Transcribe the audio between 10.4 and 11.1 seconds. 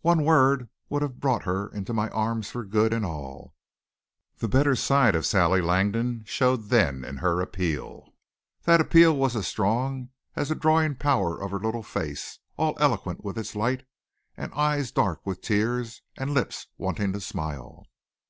the drawing